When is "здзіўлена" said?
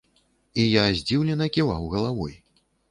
1.01-1.51